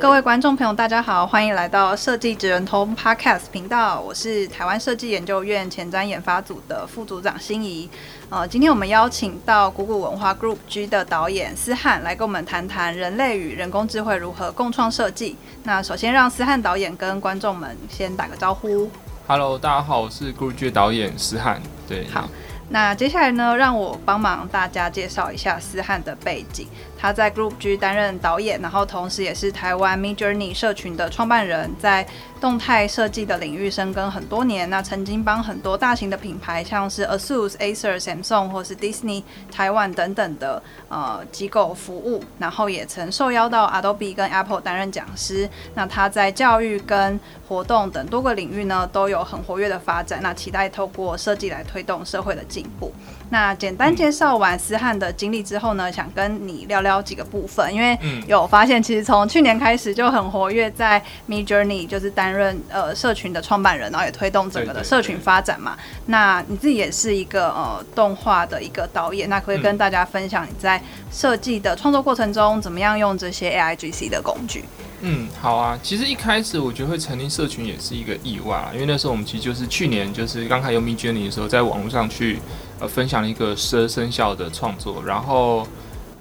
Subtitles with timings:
[0.00, 4.00] 各位观众朋友，大家好，欢迎来到设计职人通 Podcast 频道。
[4.00, 7.86] 我是台湾设计研究院前瞻研发组的副组长心怡。
[8.30, 15.36] 呃，今天我们邀请到古古文化 Group G 的导演思翰来跟我们谈谈人类与人工智慧如何共创设计。
[15.64, 18.90] 那首先让思翰导演跟观众们先打个招呼。
[19.26, 21.60] Hello，大家好，我是 Group G 的导演思翰。
[21.86, 22.26] 对，好。
[22.72, 26.68] 那接下来呢，让我帮忙大家介绍一下思翰的背景。
[27.00, 32.06] 他在 Group G 担任导演，然后同时也是台湾 Midjourney 社群的创办人，在
[32.40, 34.68] 动态设计的领域深耕很多年。
[34.68, 45.48] 那曾经帮很多大型的品牌，像是 ASUS、Acer、Samsung 或是 Disney 台湾等等的呃机构服务，然后也曾受邀到 Adobe 跟 Apple 担任讲师。
[45.74, 50.20] 那他在教育跟活动等多个领域呢，都有很活跃的发展。
[50.22, 52.92] 那期待透过设计来推动社会的进步。
[53.32, 65.76] 那简单介绍完思翰的经历之后呢，想跟你聊聊几个部分，因为有发现其实从去年开始就很活跃在 Midjourney，就是担任呃社群的创办人，然后也推动整个的社群发展嘛。
[66.06, 70.82] 那你自己也是一个呃动画的一个导演，那可以跟大家分享你在
[71.12, 74.64] 设计的创作过程中怎么样用这些 AIGC 的工具？
[75.02, 75.78] 嗯，好啊。
[75.82, 82.38] 其实一开始我觉得会成立社群也是一个意外啊，因为那时候我们其实就是去年就是刚开始用 Midjourney 的时候，在网络上去。
[82.80, 85.68] 呃，分享了一个十二生肖的创作，然后，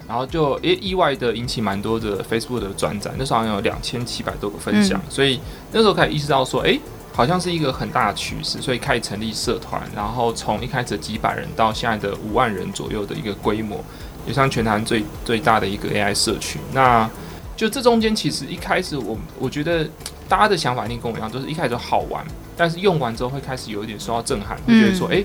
[0.10, 5.40] 然后就诶意外的引起蛮多的 Facebook 的转载，那时候好像有两千七百多个分享，嗯、所以
[5.72, 6.80] 那时候开始意识到说，诶，
[7.14, 13.78] 好像是一个很大的趋势，所以开始成立社团，然后从一开始几百人到现在的五万人左右的一个规模，
[14.26, 16.60] 也算全台最最大的一个 AI 社群。
[16.74, 17.08] 那
[17.56, 19.88] 就这中间其实一开始我我觉得
[20.28, 22.26] 大家的想法一定跟我一样，都、就是一开始都好玩，
[22.58, 25.24] 但是用完之后会开始有一点受到震撼，会觉得说，诶。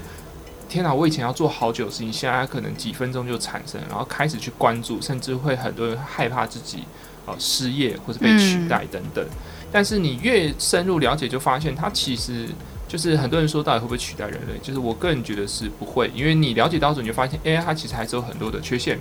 [0.75, 0.93] 天哪！
[0.93, 6.83] 我以前要做好久的事情，现在可能几分钟就产生，然后开始去关注，甚至会很多人害怕自己
[7.27, 9.25] 呃失业或者被取代等等。
[9.25, 9.31] 嗯。
[9.71, 12.49] 但是你越深入了解，就发现它其实
[12.89, 14.59] 就是很多人说到底会不会取代人类？
[14.61, 18.99] 就是我个人觉得是不会，因为你了解到之后，你就发现 AI 它其实还是有很多的缺陷，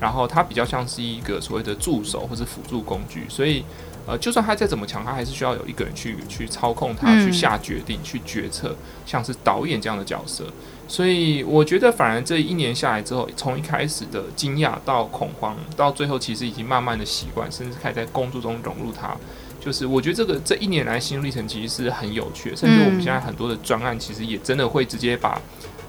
[0.00, 3.62] 然后它比较像是一个所谓的助手或者辅助工具，所以。
[4.06, 10.46] 呃，就算他再怎么强，他还是需要有一个人去去操控他，去下决定，去决策，像是导演这样的角色。
[10.90, 19.16] 所以我觉得，反而这一年下来之后，从一开始的惊讶到恐慌，到最后其实已经慢慢的习惯，甚至开始在工作中融入它。
[19.60, 25.40] 就是我觉得这个这一年来心路历程其实是很有趣的，甚至我们现在很多的专案其实也真的会直接把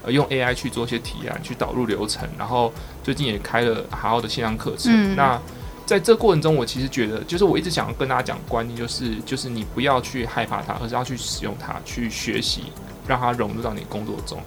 [0.04, 5.16] 呃用 AI 去做一些提案，去导入流程，然后最近也开了好好的线上课程。
[5.16, 5.36] 那
[5.84, 12.66] 在这过程中，我其实觉得，就是我一直想要跟大家讲的观念，就是就是你不要去害怕它，而是要去使用它，去学习，
[13.08, 14.38] 让它融入到你工作中。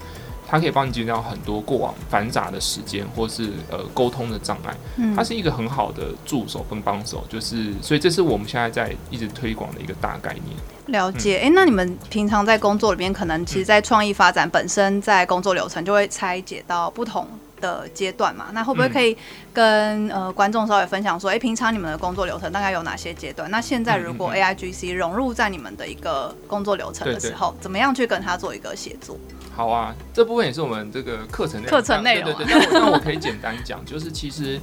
[0.47, 4.75] 它可以帮你减掉很多过往繁杂的时间，或是呃沟通的障碍。
[5.15, 10.55] 它是一个很好的助手跟帮手，就是所以这是我们现在在一直推广的一个大概念。
[10.87, 17.27] 了解，哎、嗯欸，那你们平常在工作里面，可能其实在创意发展本身，在工作流程就会拆解到不同。
[17.65, 19.17] 的阶段嘛，那会不会可以
[19.51, 23.49] 跟、嗯、呃观众稍微分享说，哎、欸，平常你们的工作流程大概有哪些阶段？
[23.49, 29.17] 那现在如果 AIGC 融入在你们的一个工作流程的时候，怎么样去跟他做一个协作？
[29.55, 32.35] 好啊，这部分也是我们这个课程内课程内容、啊。
[32.37, 34.59] 对对对，那我，我可以简单讲， 就是其实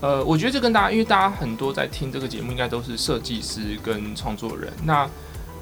[0.00, 4.72] 呃，我觉得这跟大家，因为大家很多在听这个节目，应该都是设计师跟创作人。
[4.84, 5.08] 那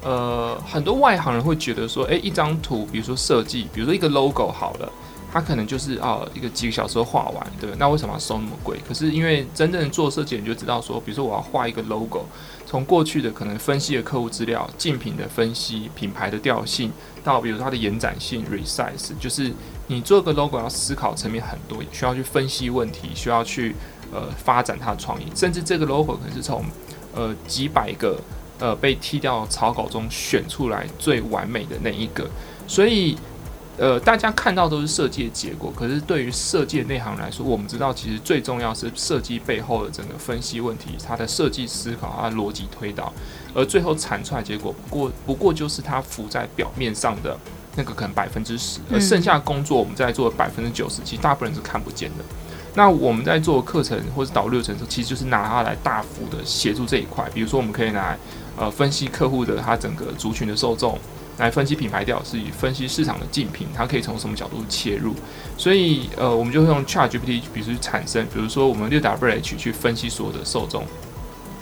[0.03, 4.91] 呃，很多外行人会觉得说，哎、欸，一张图，比如说设计，比如说一个 logo 好了。
[5.35, 8.79] 他可能就是哦，一个几个小时画完，对，那为什么要收那么贵？
[8.87, 12.23] 可是因为真正做设计，你就知道说，比如说我要画一个 logo，
[12.65, 16.89] 从过去的可能分析的客户资料、竞品的分析、品牌的调性，
[17.21, 19.51] 到比如说它的延展性、resize，就是
[19.87, 23.75] 你做个 logo 要思考层面很多，需要去分析问题，需要去
[24.13, 26.63] 呃发展它的创意，甚至这个 logo 可能是从
[27.13, 28.17] 呃几百个
[28.57, 32.25] 呃被踢掉草稿中选出来最完美的那一个，
[32.65, 33.17] 所以。
[33.77, 43.11] 呃，大家看到都是设计的结果，可是对于设计的内行来说，我们知道其实最重要是设计背后的整个分析问题，它的设计思考，它的逻辑推导，
[43.53, 47.37] 而最后产出来结果不过不过就是它浮在表面上的
[47.75, 52.23] 那个可能百分之十，而剩下的工作我们在做百分之九十，其实大部分人是看不见的。
[52.77, 57.29] 那我们在做课程或者导入流程的时候，其实就是拿它来大幅的协助这一块。
[57.33, 58.17] 比如说，我们可以拿来
[58.57, 60.97] 呃分析客户的他整个族群的受众，
[61.37, 65.13] 来分析品牌调是以分析市场的竞品，它可以从什么角度切入。
[65.57, 70.85] 所以呃，我们就会用 ChatGPT，比如说产生，比如说我们六 W H 去分析所有的受众，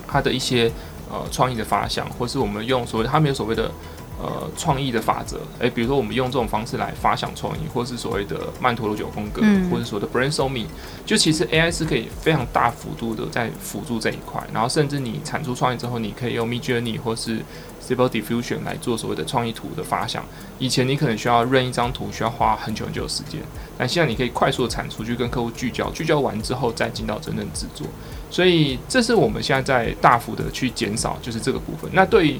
[0.08, 0.72] 它的一些
[1.10, 3.72] 呃创意的发想，或是我们用所谓的他没有所谓的。
[4.21, 10.68] 呃，创意的法则，诶、欸，比如说我们用这种方式来发想创意，或是所谓的曼陀罗九风格，嗯、或是所谓的 brainstorming，
[11.06, 17.39] 就其实 AI 是可以非常大幅度的在辅助这一块，然后甚至你产出创意之后，你可以用 Midjourney 或是
[17.86, 20.24] Stable Diffusion 来做所谓的创意图的发想。
[20.59, 23.42] 以前你可能需要认一张图，需要花很久很久的时间，
[23.77, 27.86] 但现在你可以快速的产出，去跟客户聚焦，聚焦完之后再进到真正制作。
[28.30, 31.89] 所以这是我们现在在大幅的去减少，就是这个部分。
[31.94, 32.39] 那对于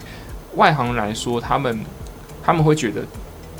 [0.56, 1.80] 外行来说，他们
[2.44, 3.04] 他们会觉得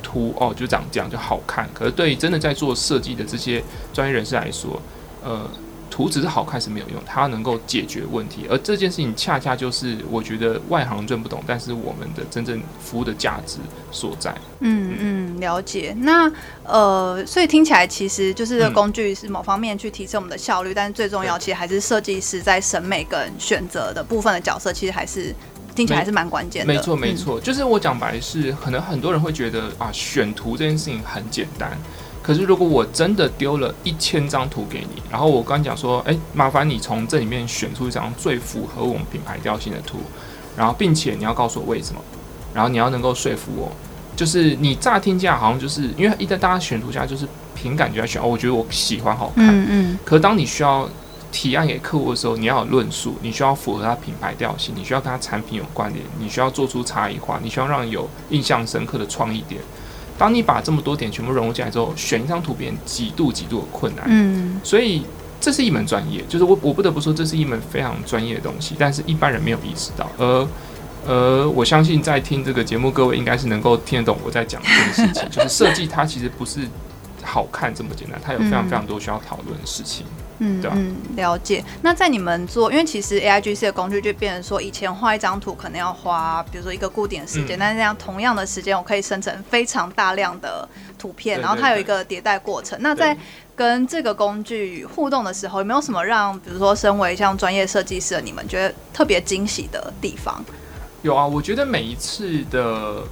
[0.02, 3.62] 图哦就长这样就好看，可是对于真的在做设计的这些
[3.92, 4.80] 专业人士来说，
[5.24, 5.48] 呃，
[5.90, 13.58] 图只是好看是没有用，它能够解决问题，而这件事情恰恰就是我觉得外行认不懂，但是我们的真正服务的价值
[13.90, 14.34] 所在。
[14.60, 15.94] 嗯嗯，了解。
[15.98, 16.30] 那
[16.64, 25.34] 呃，所以听起来其实就是这个工具是某方面去提升我们的效率，嗯、但是最重要其实还是设计师在审美跟选择的部分的角色，其实还是。
[25.74, 26.72] 听起来还是蛮关键的。
[26.72, 31.76] 没错，没错，就是我讲白是，可能很多人会觉得啊，选图这件事情很简单。
[32.22, 39.98] 可是如果我真的丢了一千张图给你，然后我刚讲说，哎，麻烦你从这里面选出一张最符合我们品牌调性的图，
[40.56, 42.00] 然后并且你要告诉我为什么，
[42.54, 43.70] 然后你要能够说服我，
[44.16, 49.98] 就是你乍听下好像就是因为一旦大家选图下就是凭感觉来选，哦，我觉得我喜欢好看，嗯嗯。
[50.04, 50.88] 可当你需要。
[51.34, 59.60] 提案给客户的时候，你要有论述，你需要符合他品牌调性，你需要跟他产品有关联，你需要做出差异化，你需要让有印象深刻的创意点。
[60.16, 64.04] 当你把这么多点全部融入进来之后，选一张图片极度极度的困难。
[64.06, 65.04] 嗯，所以
[65.40, 70.08] 这是一门专业，就是我我不得不说，这是一门非常专业的东西，但是一般人没有意识到。
[70.16, 70.48] 而
[71.04, 76.60] 而我相信在听这个节目，各位应该是能够听得懂我在讲这个事情，就是设计它其实不是
[77.24, 80.06] 好看这么简单，它有非常非常多需要讨论的事情。
[80.06, 81.64] 嗯嗯嗯，了解。
[81.82, 92.78] 那在你们做，因为其实 AIGC 的工具就变成说，以前画一张图可能要花，比如说一个固定的时间，嗯、但是这样同样的时间，我可以生成非常大量的图片，然后它有一个迭代过程。
[92.82, 93.16] 那在
[93.54, 100.44] 跟这个工具互动的时候，有没有什么让，比如说身为像专业设计师的你们觉得特别惊喜的地方？
[101.02, 103.02] 有啊，我觉得每一次的。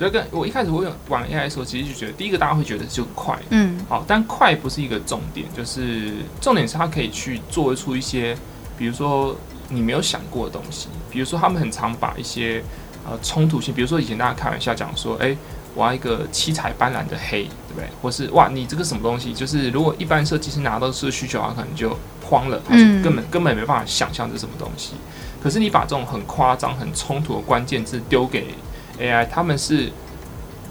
[0.00, 8.36] 就跟我一开始我用玩 AI 的时候，其实就觉得第一个大家会觉得就快，嗯，好，但快不是一个重点，就是重点是它可以去做出一些，
[8.78, 9.36] 比如说
[9.68, 12.62] 你没有想过的东西，比如说他们很常把一些
[13.04, 15.38] 呃冲突性，比如说以前大家开玩笑讲说，哎、欸，
[15.74, 17.86] 我要一个七彩斑斓的黑，对不对？
[18.00, 19.34] 或是哇，你这个什么东西？
[19.34, 21.94] 就是如果一般设计师拿到这个需求啊，可能就
[22.24, 24.94] 慌了，他就根本根本没办法想象这是什么东西。
[25.42, 28.54] 可是你把这种很夸张、很冲突的关键字丢给
[29.00, 29.90] AI 他们是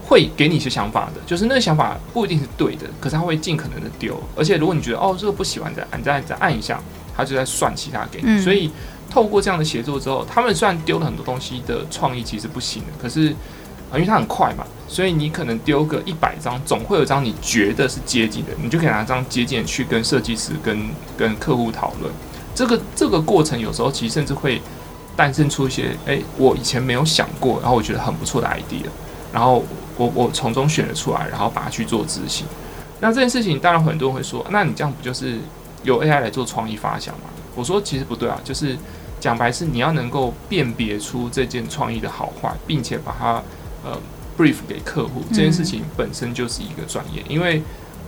[0.05, 4.19] 会给你一些想法的，就是那个想法不一定是对的，可是他会尽可能的丢。
[4.35, 6.81] 而且如果你觉得哦这个不喜欢，再按再再按一下，
[7.15, 8.25] 他就在算其他给你。
[8.27, 8.71] 嗯、所以
[9.09, 13.29] 透过这样的协作之后，他们虽然丢了很多东西的创意其实不行的，可是
[13.91, 22.11] 啊因为它很快嘛，所以你可能丢个一百张，总会有张你觉得是接近的，你就可以拿张接近去跟设计师跟跟客户讨论。
[22.55, 24.61] 这个这个过程有时候其实甚至会。
[25.19, 28.87] 诞生出一些哎、我以前没有想过，然后我觉得很不错的 idea，
[29.33, 29.65] 然后
[29.97, 32.47] 我我从中选了出来，然后把它去做执行。
[33.01, 35.37] 那这件事情当然很多人会说，那你这样不就是
[35.83, 37.25] 由 AI 来做创意发想吗？
[37.53, 38.77] 我说其实不对啊，就是
[39.19, 43.43] 讲白是你要能够辨别出这件创意的好坏，并且把它
[43.83, 43.99] 呃
[44.37, 47.61] brief 给客户，这件事情本身就是一个专业，因为。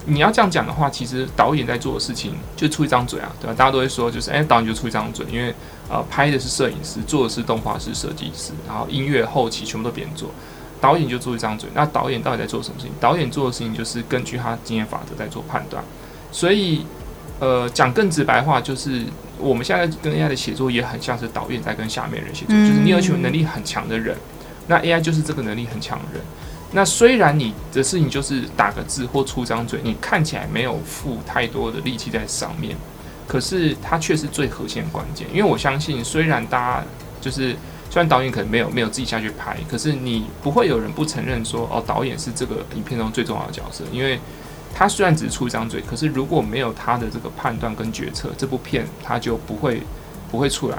[0.05, 3.53] 你要这样讲的话，其实导演在做的事情就出一张嘴啊，对吧？
[3.55, 5.53] 大家都会说，就是哎、导演就出一张嘴，因为
[5.89, 10.31] 呃，拍的是摄影师，做的是动画师、设计师，然后音乐后期全部都别人做，
[10.79, 11.69] 导演就出一张嘴。
[11.73, 12.93] 那导演到底在做什么事情？
[12.99, 15.83] 导演做的事情就是根据他经验法则在做判断。
[16.31, 16.85] 所以，
[17.39, 19.03] 呃，讲更直白话，就是
[19.37, 24.17] 我们现在跟 AI 的写作也很像是导演在跟下面人写作，就是你有一群能力很强的人，
[24.67, 26.21] 那 AI 就是这个能力很强的人。
[26.73, 32.75] 那虽然你的事情就是打个字或出张嘴，你看起来没有付太多的力气在上面，
[33.27, 35.27] 可是它却是最核心的关键。
[35.33, 36.83] 因为我相信，虽然大家
[37.19, 37.55] 就是
[37.89, 43.83] 虽然导演可能没有没有自己下去拍，可是你不会有人不承认说哦，导演是这个影片中最重要的角色。
[43.91, 44.17] 因为
[44.73, 49.81] 他虽然只是出一张嘴，可是如果没有他的这个判断跟决策，这部片他就不会
[50.31, 50.77] 不会出来。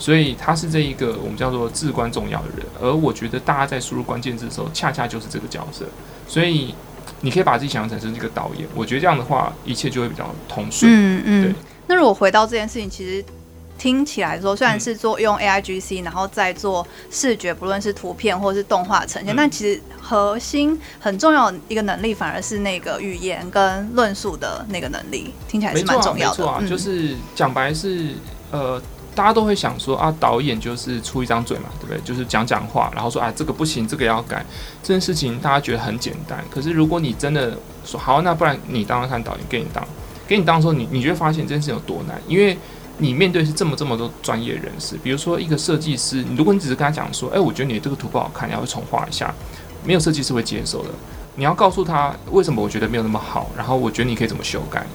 [0.00, 5.84] 所以他是这一个我们叫做至关重要的人，而我觉得大家在输入关键字的时候，恰恰就是这个角色。
[6.26, 6.74] 所以
[7.20, 10.90] 你可以把自己想象成是一个导演，我觉得这样的话，一切就会比较通顺。
[10.90, 11.44] 嗯嗯。
[11.44, 11.54] 对。
[11.86, 13.22] 那如果回到这件事情，其实
[13.76, 26.36] 听起来说，虽然是做用 AIGC，然后再做视觉，不论是图片或是动画呈现，嗯、但其实核心很重要的一个能力，反而是那个语言跟论述的那个能力，听起来是蛮重要的。
[26.38, 28.14] 没错啊，没错啊，就是讲白是
[28.50, 28.80] 呃。
[29.20, 32.00] 大家都会想说啊，导演就是出一张嘴嘛，对不对？
[32.02, 34.42] 就是讲讲话，然后说啊，这个不行，这个要改。
[34.82, 39.86] 这件事情大家觉得很简单，可是如果你真的说好，那不然你当当看导演，给你当，
[40.26, 42.56] 给你当的时候，你你就会发现这件事有多难，因为
[42.96, 44.96] 你面对是这么这么多专业人士。
[45.02, 49.34] 比如说一个设计师，如果你只是跟他讲说，哎，我觉得你这个图不好看，你要重画一下，
[49.84, 50.88] 没有设计师会接受的。
[51.36, 54.86] 你要告诉他为什么我觉得没有那么好，然后我觉得你可以怎么修改。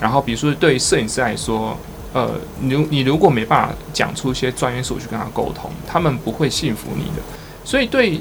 [0.00, 1.76] 然后比如说对于摄影师来说。
[2.12, 7.22] 呃，你你如果没办法讲出一些专业术语去跟他沟通，他们不会信服你的。
[7.64, 8.20] 所以对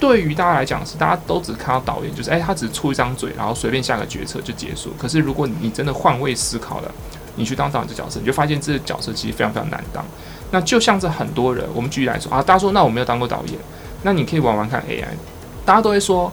[0.00, 4.90] 对于大家来讲是，大家都只看到导演，就是哎，他只出一张嘴，然后随便下个决策就结束。
[4.98, 6.90] 可是如果你真的换位思考了，
[7.36, 10.04] 你去当导演这角色，你就发现这个角色其实非常非常难当。
[10.50, 13.58] 那就像是很多人，我们举例来说啊，大家说那我没有当过导演，
[14.02, 15.04] 那你可以玩玩看 AI，
[15.64, 16.32] 大家都会说。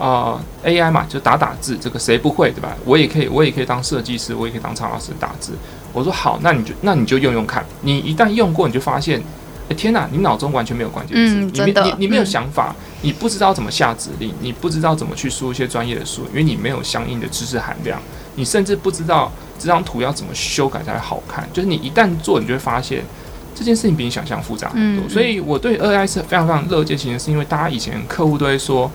[0.00, 2.74] 啊、呃，AI 嘛，就打打字，这个谁不会，对吧？
[2.86, 5.52] 我也可以，我也可以当设计师，我也可以当插画师打字。
[5.92, 7.62] 我说好，那你就那你就用用看。
[7.82, 9.22] 你一旦用过，你就发现，
[9.68, 18.00] 哎天哪，你脑中完全没有关键字，嗯、你你你没有想法，嗯、你不知道怎么下指令，你不知道怎么去输一些专业的术，因为你没有相应的知识含量，
[18.36, 21.46] 你甚至不知道这张图要怎么修改才会好看。
[21.52, 23.04] 就是你一旦做，你就会发现
[23.54, 25.04] 这件事情比你想象复杂很多。
[25.06, 28.90] 嗯、所以我对 AI 是非常非常乐见，其实是因为大家以前客户都会说。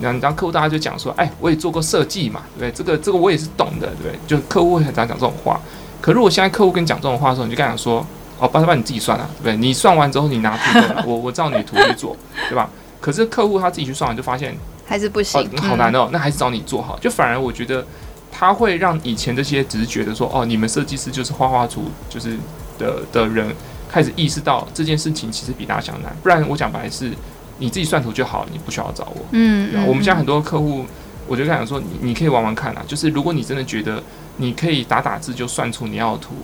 [0.00, 2.84] 然后客户，大家就讲说，哎，我也做过设计嘛，对不对？
[2.84, 4.18] 这个这个我也是懂的，对不对？
[4.26, 5.60] 就客户会很常讲这种话。
[6.00, 8.06] 可如果现在客户跟你讲这种话的时候，你就跟他讲说，
[8.38, 9.56] 哦，帮他帮你自己算啊，对不对？
[9.56, 12.16] 你算完之后，你拿图给我，我照你的图去做，
[12.48, 12.70] 对吧？
[13.00, 16.08] 可是客户他自己去算完，就发现还是不行，哦，好难哦。
[16.12, 16.96] 那还是找你做好。
[17.00, 17.84] 就反而我觉得
[18.30, 22.36] 他会让以前这些只是觉得说，哦，你们设计师就是画画图就是
[22.78, 23.52] 的的人，
[23.90, 26.16] 开始意识到这件事情其实比大家想难。
[26.22, 27.12] 不然我讲白是。
[27.58, 29.24] 你自己算图就好，你不需要找我。
[29.32, 30.84] 嗯，嗯，我们现在很多客户，
[31.26, 32.82] 我就跟他讲说，你你可以玩玩看啊。
[32.86, 34.02] 就是如果你真的觉得
[34.36, 36.34] 你可以打打字就算出你要的图，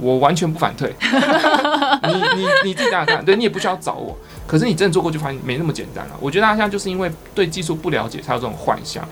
[0.00, 0.94] 我完全不反对。
[1.00, 4.16] 你你你自己打打看，对，你也不需要找我。
[4.46, 6.16] 可是你真的做过就发现没那么简单了。
[6.20, 9.06] 我觉得大家现在就是因为对技术不了解，才有这种幻想。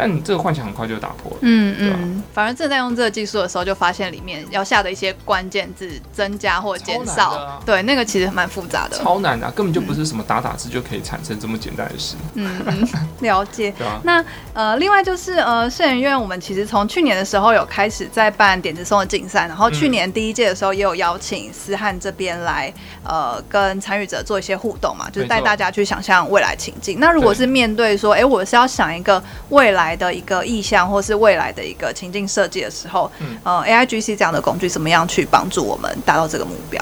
[0.00, 1.36] 但你这个幻想很快就打破了。
[1.42, 8.96] 嗯嗯，反而正在用这个技术的时候，就发现里面要下的一些关键字增加或减少，啊、对，那个其实蛮复杂的。
[8.96, 12.16] 超难的、啊，根本就不是什么打打字就可以产生这么简单的事。
[12.32, 12.88] 嗯嗯，
[13.20, 13.70] 了解。
[13.76, 14.00] 对啊。
[14.04, 22.72] 那呃，另外就是呃，摄影院我们其实从去年的时候有开始在办点子松的竞赛，然后去年第一届的时候也有邀请思翰这边来
[23.04, 26.98] 呃跟参与者做一些互动嘛，就是带大家去想象未来情境。
[26.98, 29.89] 那如果是面对说，哎对，我是要想一个未来。
[29.96, 36.80] 的一个意向，或是未来的一个情境设计的时候，嗯，呃，AIGC 这样的工具怎么样去帮助我们达到这个目标？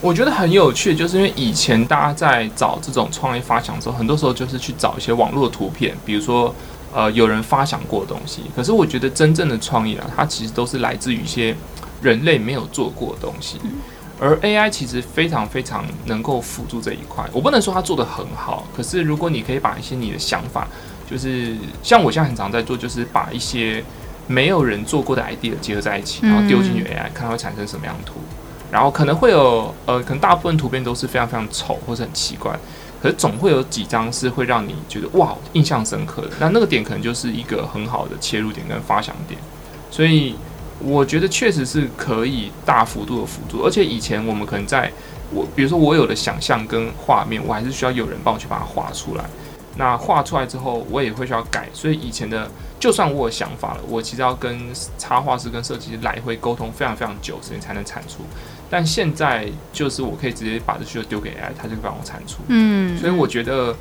[0.00, 6.54] 我觉得很有趣，就是因为以前大家在找这种创意发想的时候，很多时候就是去找一些网络图片，比如说
[6.94, 8.44] 呃有人发想过的东西。
[8.56, 11.54] 可是我觉得真正的创意啊，它其实都是来自于一些
[12.00, 13.72] 人类没有做过的东西，嗯、
[14.18, 17.22] 而 AI 其实非常非常能够辅助这一块。
[17.30, 20.66] 我不能说它做得很好，可是如果你可以把一些你的想法。
[21.10, 23.82] 就是像我现在很常在做，就是把一些
[24.28, 28.20] 没有人做过的 idea 结合在一起，然后丢进去 AI，看它会产生什么样的图。
[28.70, 32.56] 然后可能会有呃，可能大部分图片都是非常非常丑或者很奇怪，
[33.02, 36.30] 可是总会有几张是会让你觉得哇，印象深刻的。
[36.38, 39.40] 那那个点可能就是一个很好的切入点跟发想点。
[39.90, 40.36] 所以
[40.78, 43.64] 我觉得确实是可以大幅度的辅助。
[43.64, 44.88] 而且以前我们可能在
[45.32, 49.24] 我比如说我有的想象跟画面，我还是需要有人帮我去把它画出来。
[49.76, 54.60] 那画出来之后，我也会需要改，所以以前的就算我有想法了，我其实要跟
[54.98, 58.24] 插画师跟设计师来回沟通非常非常久时间才能产出。
[58.68, 62.38] 但现在就是我可以直接把这需求丢给 AI，它就会帮我产出。
[62.48, 63.74] 嗯，所以我觉得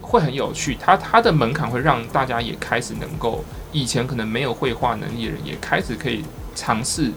[0.00, 6.24] 会很有趣，它它的门槛会让大家也开始能够，以前可能没有绘画能力的人也开始可以
[6.54, 7.10] 尝试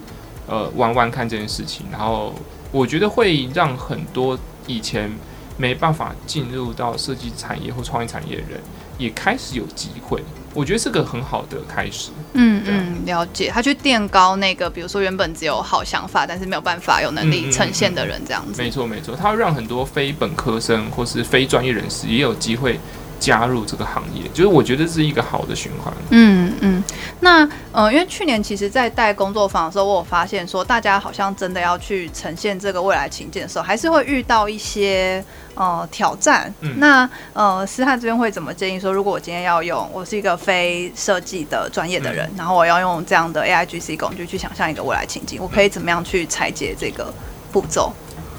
[0.46, 2.34] 呃玩玩看这件事情，然后
[2.70, 5.10] 我觉得会让很多以前。
[5.56, 8.60] 没办法进入到设计产业或创意产业的人，
[8.98, 10.22] 也开始有机会。
[10.52, 12.10] 我觉得是个很好的开始。
[12.34, 13.50] 嗯嗯，了解。
[13.52, 18.62] 他去垫高那个，比如说原本只有好想法，但是没有办法有能力呈现的人，这样子。
[18.62, 22.78] 没错没错，他会让很多非本科生或是非专业人士也有机会
[23.24, 25.90] 加入这个行业，就是我觉得是一个好的循环。
[26.10, 26.74] 嗯嗯。
[26.74, 26.84] 嗯，
[27.20, 36.52] 那呃，因为去年其实，在带工作坊的时候，我有发现说，大家好像真的要去呈现这个未来情境的时候，还是会遇到一些呃挑战。
[36.60, 47.12] 嗯、那呃，思翰这边会怎么建议说，如果我今天要用，我是一个非设计的专业的人，嗯、然后我要用这样的 AIGC 工具去想象一个未来情境，我可以怎么样去拆解这个
[47.50, 47.90] 步骤？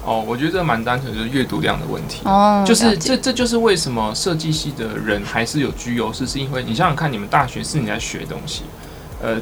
[0.06, 2.22] 哦，我觉得这蛮单纯，就是阅读量的问题。
[2.26, 8.62] 哦，就是这这就是为什么设计系的人还是有居优势，是因为你想想看，你们大学是你在学东西，
[9.20, 9.38] 呃，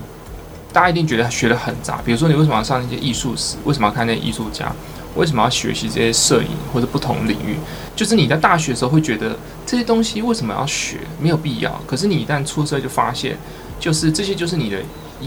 [0.71, 2.01] 大家一定觉得学得很杂。
[2.05, 3.57] 比如说，你为什么要上那些艺术史？
[3.65, 4.73] 为什么要看那些艺术家？
[5.17, 7.57] 为什么要学习这些摄影或者不同领域？
[7.93, 10.99] 就是你在大学的时候会觉得这些东西为什么要学？
[11.19, 11.77] 没有必要。
[11.85, 13.37] 可是你一旦出社就发现，
[13.81, 14.77] 就是这些就是你的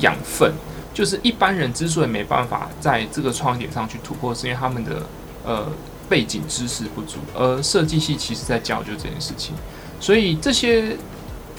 [0.00, 0.50] 养分。
[0.94, 5.02] 就是一般人之所以没办法在这个创点上去突破，是因为他们的。
[5.46, 5.64] 呃，
[6.08, 9.54] 背景知识不足，而设计系其实在教就这件事情，
[10.00, 10.96] 所以这些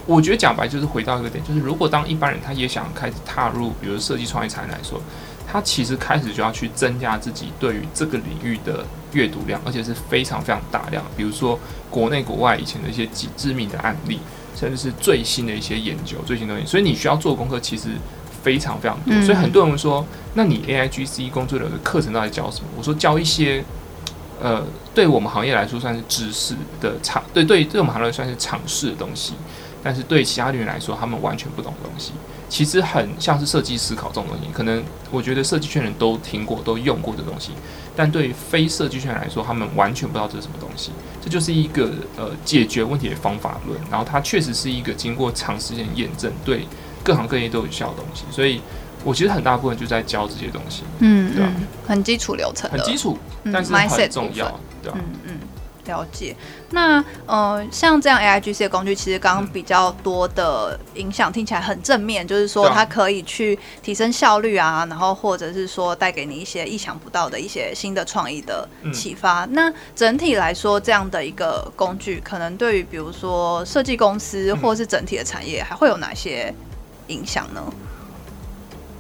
[0.06, 5.02] 我觉得讲白就是回到一个点，就是如果当一般人他也想开始踏入，比如设计创意产业来说，
[5.50, 11.58] 他其实开始就要去增加自己对于这个领域的阅读量，而且是非常非常大量，比如说
[11.90, 14.20] 国内国外以前的一些几知名的案例，
[14.54, 17.92] 甚至是最新的一些研究、最新的东西，所以你需要做功课，其实。
[18.48, 22.70] 非常非常多，所以很多人说，那你 AIGC 工作流的课程到底教什么？
[22.78, 23.62] 我说教一些，
[24.42, 24.64] 呃，
[24.96, 29.34] 对我们行业来说算是知识的尝，对对，对我们行业算是尝试的东西，
[29.84, 32.14] 但是对其他人来说，他们完全不懂的东西，
[32.48, 37.52] 其实很像是设计思考这种东西，可能我觉得设计圈人都听过、都用过的东西，
[37.98, 40.92] 但对于非设计圈来说，他们完全不知道这是什么东西。
[41.22, 46.66] 这就是一个呃解决问题的方法论，然后它确实是一个经过长时间验证对。
[47.08, 48.62] 各行各业都有效的东西，所以
[49.06, 51.50] 我其实很大部分就在教这些东西，嗯，对吧？
[51.88, 54.98] 很基础流程，很基础，但是很重要，嗯、对吧？
[55.00, 55.40] 嗯嗯，
[55.86, 56.36] 了解。
[56.72, 69.46] 那呃，像这样 AIGC 的工具，其实刚刚比较多的影响听起来很正面，就是说它可以去提升效率啊，然后或者是说带给你一些意想不到的一些新的创意的启发。
[69.46, 76.54] 嗯、那整体来说，这样的一个工具，可能对于比如说设计公司或是整体的产业，还会有哪些？
[77.08, 77.62] 影响呢？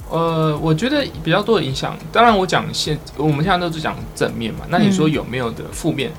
[0.10, 4.62] 呃，我觉得比较多的影响，当然我讲现我们现在都是讲正面嘛。
[4.70, 6.10] 那你说有没有的负面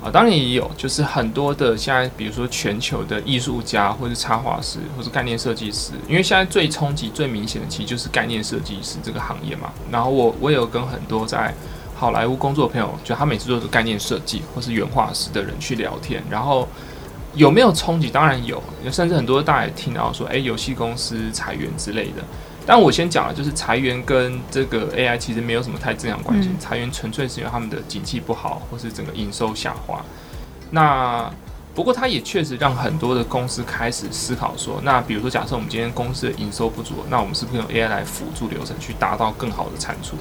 [0.00, 0.10] 啊、呃？
[0.12, 9.72] 当然也有，就是很多的现在，比如说全球的艺术家，或是插画师，或是概念设计师，因为现在最冲击最明显的，其实就是概念设计师这个行业嘛。
[9.90, 11.52] 然后我我有跟很多在
[11.96, 16.68] 好莱坞工作的朋友，就他每次都是概念设计或是原画师的人去聊天，然后。
[17.36, 18.08] 有没有冲击？
[18.08, 22.24] 当然有，甚至很多大家也听到说，诶，游戏公司裁员之类的。
[22.66, 26.48] 但我先讲了，就是裁员跟这个 AI 其实没有什么太正向关系。
[26.58, 30.04] 裁员纯粹是因为他们的景气不好，或是整个营收下滑。
[30.70, 31.30] 那
[31.74, 40.16] 不过它也确实让很多的公司开始思考说，那比如说假设我们今天公司的营收不足，那我们是不是用 AI 来辅助流程，去达到更好的产出？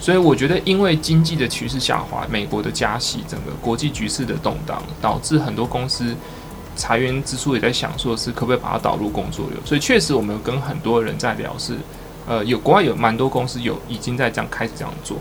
[0.00, 6.14] 所以我觉得，因为经济的趋势下滑，美国的加息，整个国际局势的动荡，导致很多公司。
[6.78, 9.58] 裁员之初也在想说，是可不可以把它导入工作流？
[9.64, 11.76] 所以确实，我们有跟很多人在聊，是
[12.26, 15.16] 呃，有国外有蛮多公司有已经在这样开始这样做。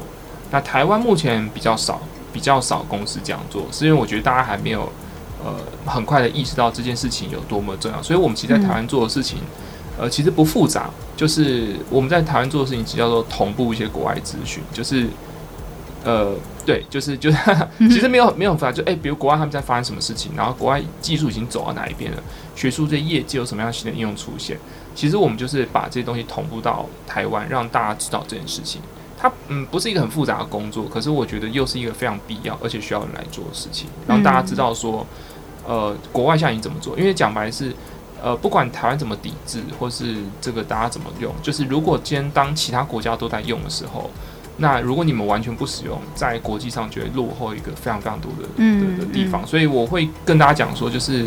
[0.51, 1.99] 那台湾目前比较少，
[2.31, 4.89] 比较少公司这样做，是因为我觉得大家还没有
[5.43, 8.01] 呃很快的意识到这件事情有多么重要。
[8.01, 9.39] 所以我们其实在台湾做的事情，
[9.99, 15.07] 呃，其实不复杂，就是我们在台湾做的事情，其实叫做同步一些国外资讯，就是。
[16.07, 16.33] 呃，
[16.65, 17.37] 对，就是就是，
[17.89, 22.23] 其实没有没有很复杂，就哎、欸，比如国外他们在发生什么事情，然后国外技术已经走到哪一边了，
[22.55, 24.57] 学术这业界有什么样新的应用出现，
[24.95, 28.81] 其实我们就是把这些东西同步到台湾，让大家知道这件事情。
[29.19, 35.05] 它嗯不是一个很复杂的工作，可是我觉得又是一个非常必要而且需要人来做的事情，让大家知道说，
[35.67, 36.97] 呃，国外现在你怎么做？
[36.97, 37.75] 因为讲白是，
[38.23, 44.09] 呃，不管台湾怎么抵制，或是这个大家怎么用，就是如果今天当其他国家都在用的时候。
[44.57, 51.25] 那如果你们完全不使用，在国际上就会落后一个非常非常多的的的地方，所以我会跟大家讲说，就是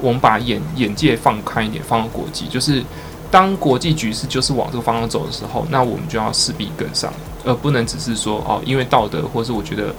[0.00, 2.82] 我们把眼眼界放开一点，放到国际，就是
[3.30, 7.12] 当国际局势就是往这个方向走的时候，那我们就要势必跟上，
[7.44, 9.94] 而不能只是说哦，因为道德或是我觉得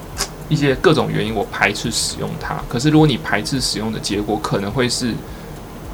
[0.50, 2.62] 一些各种原因我排斥使用它。
[2.68, 5.14] 可是如果你排斥使用的结果，可能会是。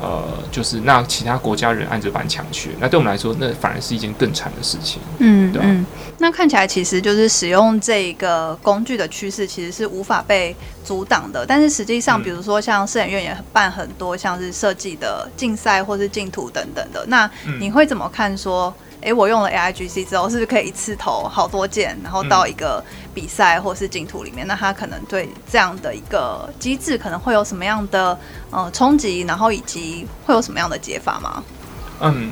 [0.02, 5.02] 呃，就是那其他国家人按着板抢去，那对我们来说，那反而是一件更惨的事情。
[5.20, 5.86] 嗯，对嗯，
[6.20, 11.46] 那看起来其实就是使用这个工具的趋势，其实是无法被阻挡的。
[11.46, 18.74] 但是实际上，比如说像摄影院也办很多像是设计的竞赛或是竞图等等的，那你会怎么看说？
[18.89, 22.84] 诶、欸，我用了 AIGC 之后，是不是可以一次投好多件，然后到一个
[23.14, 24.46] 比赛或是竞图里面？
[24.46, 28.18] 嗯、那它可能对这样的一个机制，可能会有什么样的
[28.52, 29.22] 呃冲击？
[29.22, 31.44] 然后以及会有什么样的解法吗？
[32.02, 32.32] 嗯，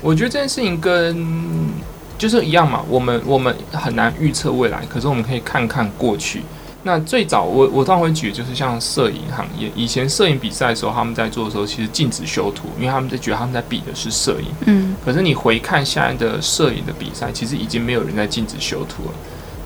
[0.00, 1.70] 我觉得这件事情跟
[2.18, 6.42] 就是一样嘛，我们我们很难预测未来，可是我们可以看看过去。
[6.88, 14.46] 那最早我我当然会举，就是像摄影行业，以前摄影比赛的时候，他们在做的时候，其实禁止修图，因为他们在觉得他们在比的是摄影。
[14.64, 14.96] 嗯。
[15.04, 19.12] 可是你回看现在的摄影的比赛，其实已经没有人在禁止修图了。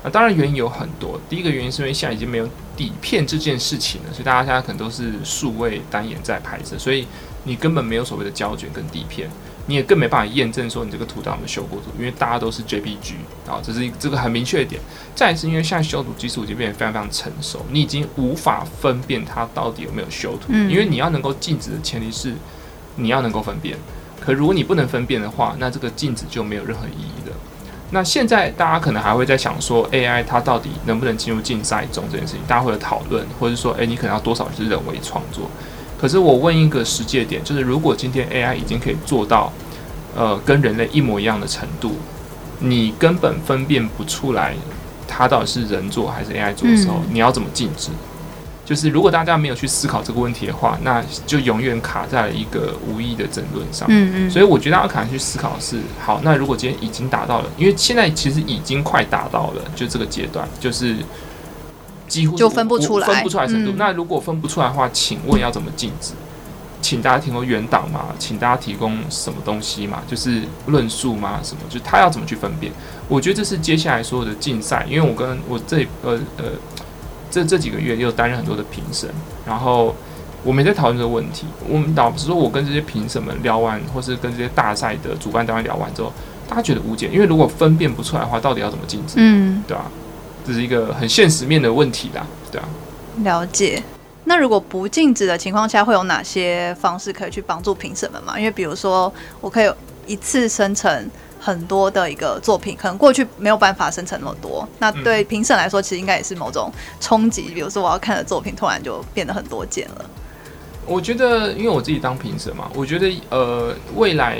[0.03, 7.07] 那当然原因有很多，第一个原因是因为现在已经没有底片这件事情了，所以大家现在可能都是数位单眼在拍摄，所以
[7.45, 9.29] 你根本没有所谓的胶卷跟底片。
[9.65, 13.13] 你也更没办法验证说你这个图到底有没有修过图，因为大家都是 JPG
[13.47, 14.81] 啊，这是一这个很明确的点。
[15.15, 22.33] 再一次，因为现在修图技术已经变得非常非常成熟，你已经无法分辨它到底有没有修图，嗯、因为你要能够禁止的前提是
[22.97, 23.77] 你要能够分辨。
[24.19, 27.35] 可如果你不能分辨的话，那这个禁止就没有任何意义了。
[27.91, 35.49] 那现在大家可能还会在想说，AI 它到底能不能进入竞赛中这件事情，大家会有讨论，或者说，诶、欸，你可能要多少是人为创作？
[36.03, 39.49] 可是我问一个实际点，就是如果今天 AI 已经可以做到，
[40.13, 41.95] 呃，跟人类一模一样的程度，
[42.59, 44.53] 你根本分辨不出来
[45.07, 47.89] 它到底是人做还是 AI 做的时候，你要怎么禁止？
[48.65, 53.87] 就是如果大家没有去思考这个问题的话，那就永远卡在了一个无意义的争论上。
[53.89, 54.29] 嗯嗯。
[54.29, 60.97] 所以我觉得大家可能去思考是：好，那如果今天已经达到了，因为现在其实已经快达到了，就这个阶段，就是。
[62.13, 63.71] 几乎就分不出来，分不出来程度。
[63.71, 66.13] 嗯、那如果分不出来的话，请问要怎么禁止？
[66.79, 68.07] 请大家提供原档嘛？
[68.19, 70.03] 请大家提供什么东西嘛？
[70.05, 71.39] 就是论述嘛？
[71.41, 71.61] 什么？
[71.69, 72.71] 就他要怎么去分辨？
[73.07, 74.85] 我觉得这是接下来所有的竞赛。
[74.87, 76.43] 因为我跟我这呃呃
[77.31, 79.09] 这这几个月又担任很多的评审，
[79.45, 79.95] 然后
[80.43, 81.45] 我们在讨论这个问题。
[81.69, 86.11] 我们导师说，我跟这些评审们聊完，或是跟这些大赛的主办单位聊完之后，
[86.49, 87.09] 大家觉得无解。
[87.13, 89.13] 因为如果分辨不出来的话，到底要怎么禁止？
[89.15, 89.85] 嗯，对吧？
[90.45, 92.67] 这是一个很现实面的问题啦，对啊。
[93.23, 93.81] 了解。
[94.25, 98.39] 那如果不禁止的情况下，会有哪些方式可以去帮助评审们嘛？
[98.39, 99.69] 因为比如说，我可以
[100.07, 104.65] 一次生成很多的一个作品，可能过去没有办法生成那么多。
[104.79, 107.51] 那对评审来说，其实应该也是某种冲击。
[107.53, 110.05] 比如说，我要看的作品突然就变得很多件了。
[110.85, 114.39] 我觉得，因为我自己当评审嘛，我觉得呃，未来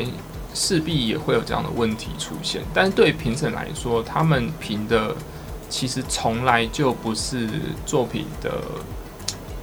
[0.53, 2.61] 势必也会有这样的问题出现。
[2.73, 5.13] 但是对评审来说，他们评的。
[5.73, 7.49] 其实从来就不是
[7.83, 8.61] 作品的，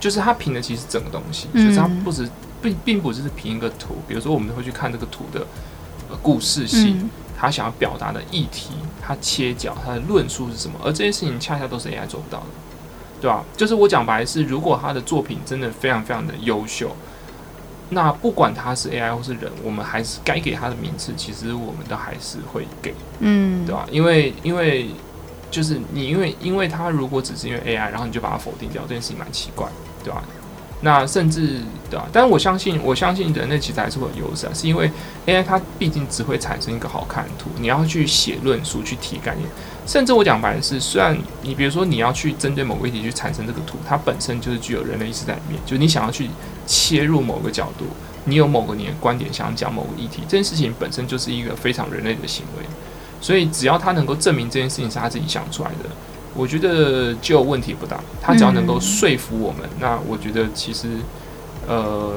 [0.00, 2.28] 就是他评的其实整个东西，就是他不是
[2.60, 3.98] 并并不是评一个图。
[4.08, 5.46] 比如说，我们会去看这个图的
[6.10, 8.70] 呃故事性，他想要表达的议题，
[9.00, 10.80] 他切角，他的论述是什么？
[10.82, 12.46] 而这些事情恰恰都是 AI 做不到的，
[13.20, 13.44] 对吧？
[13.56, 16.90] 就是我讲白是，如果他的作品真的非常非常的优秀，
[17.90, 23.86] 那不管他是 AI 或是人，我们还是该给他的名次，其实我们都还是会给，嗯，对吧？
[23.92, 24.90] 因为因为。
[25.50, 29.66] 就是你，因为因为他如果只是因为 AI，然后你就把它否定掉，这件事情蛮奇怪，
[30.04, 30.22] 对吧？
[30.82, 31.60] 那甚至
[31.90, 32.08] 对吧？
[32.10, 34.90] 但是我相信，我相信人类其实还是会有优势啊，是因为
[35.26, 39.46] AI 它毕竟只会产生一个好看的图，你要去写论述、去提概念，
[39.86, 46.30] 甚至我讲白的是，虽然你比如说你要去针对某个议题去产生这个图，它本身就是具有人类意识在里面，就你想要去
[46.66, 47.84] 切入某个角度，
[48.24, 52.64] 你有某个你的观点想讲某个议题，这件事情本身就是一个非常人类的行为。
[53.20, 55.90] 所以，只要他能够证明这件事情是他自己想出来的，
[56.34, 58.00] 我觉得就问题不大。
[58.20, 60.88] 他只要能够说服我们，那我觉得其实，
[61.66, 62.12] 呃，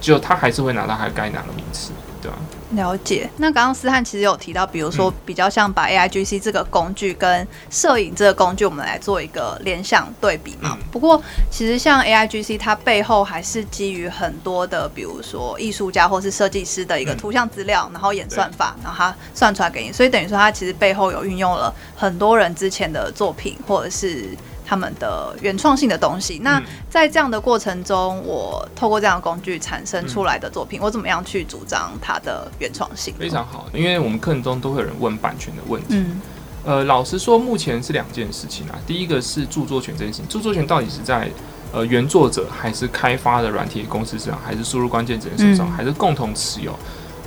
[0.00, 1.92] 就他还是会拿到他该拿的名次。
[2.20, 2.38] 对吧，
[2.74, 3.28] 了解。
[3.36, 10.76] 那刚刚思翰其实有提到，比如说比较像把 AIGC 这个工具跟摄影这个工具，我们来做一个联想对比嘛。
[10.92, 19.92] 不过其实像 AIGC，它背后还是基于很多的，比如说艺术家或是设计师的一个图像资料，然后演算法，然后它算出来给你。
[19.92, 24.28] 所以等于说，它其实背后有运用了很多人之前的作品，或者是。
[24.64, 33.14] 他们的原创性的东西，那在这样的过程中，我透过这样的工具产生出来的作品，我怎么样去主张它的原创性？
[33.18, 35.88] 非常好，因为我们课程中都会有人问版权的问题。
[35.90, 36.20] 嗯，
[36.64, 38.78] 呃，老实说，目前是两件事情啊。
[38.86, 41.30] 第一个是著作权这件事情，著作权到底是在
[41.72, 46.74] 呃原作者，还是开发的软体公司上，还是输入关键字的手上，还是共同持有？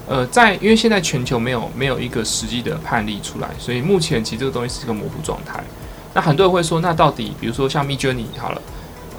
[0.07, 5.63] 呃，在因为现在全球没有没有一个实际的判例出来，所以目前其实这个东西是一个模糊状态。
[6.17, 8.61] 那很多人会说，那到底比如说像 Midjourney 好了，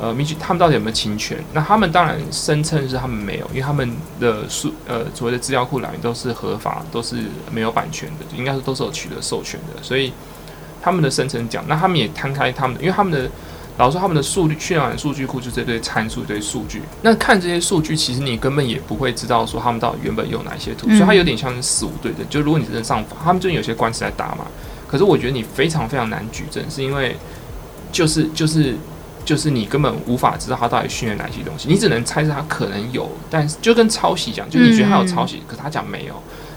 [0.00, 1.38] 呃，Midjourney 他们到底有没有侵权？
[1.52, 7.14] 那他们当然声称是他们没有，因为他们的数呃所谓的资料库来源都是合法，都是
[7.52, 9.80] 没有版权的，应该是都是有取得授权的。
[9.80, 10.12] 所以
[10.82, 13.30] 他们的声称讲，那他们也摊开他们的，因为他们的
[13.76, 16.82] 老实说他们的数据渲染数据库就这堆参数、这堆数据。
[17.02, 22.24] 那看这些数据，其实你根本也不会知道说他们到底原本有哪些图，所以它有点像是四五对的。
[22.28, 24.44] 就如果你真的上访，他们最近有些官司在打嘛。
[24.88, 27.14] 可是我觉得你非常非常难举证，是因为
[27.92, 28.74] 就是就是
[29.24, 36.14] 就是你根本无法知道他到底训练哪些东西，你只能猜测他可能有，但是就跟抄袭讲，就你觉得他有抄袭，可是他讲没有，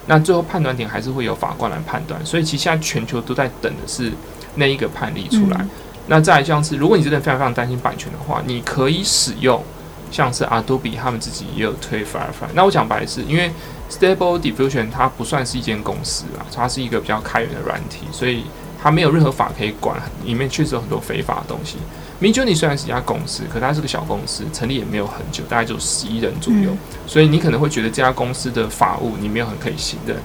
[0.07, 2.25] 那最后判断点还是会有法官来判断。
[2.25, 4.11] 所以其实现在全球都在等的是
[4.55, 5.57] 那一个判例出来。
[5.59, 5.69] 嗯、
[6.07, 9.61] 那再来像是，如果你真的非常非常担心版权的话，你可以使用
[10.09, 12.49] 像是 Adobe 他们自己也有推 Firefly。
[12.53, 13.51] 那我讲白的是，因为
[13.91, 18.45] Stable Diffusion 它不算是一间公司啊，它是一个比较开源的软体，所以
[18.81, 21.75] 它没有任何法可以管，里面确实有很多非法的东西。
[22.21, 30.15] Midjourney 虽然是一家公司，可它是个小公司，成立也没有很久，大概就十一人左右，嗯、所以你可能会觉得这家公司的法务你没有很可以信任。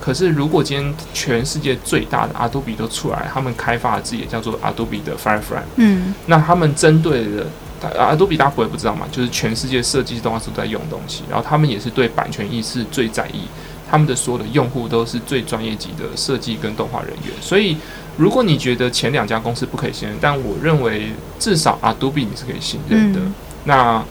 [0.00, 7.46] 可是如果今天全世界最大的 Adobe 都出来，他们开发的自己也叫做 Adobe 的 Firefly，嗯，那他们针对的。
[7.90, 13.42] Adobe 大家不会不知道嘛，就是全世界设计动画师都在用东西，然后他们也是对版权意识最在意，
[13.90, 17.32] 他们的所有的用户都是最专业级的设计跟动画人员。
[17.40, 17.76] 所以，
[18.16, 23.20] 如果你觉得前两家公司不可以信任，但我认为至少 Adobe 你是可以信任的。
[23.20, 24.04] 嗯、那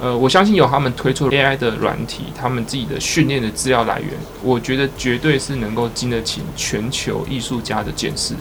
[0.00, 4.10] 呃，我相信有他们推出 AI 的软体，他们自己的训练的资料来源，
[4.42, 8.34] 我觉得绝对是能够经得起全球艺术家的检视。